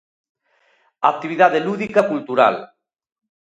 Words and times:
Actividade 1.11 1.59
lúdica 1.67 2.07
cultural. 2.11 2.55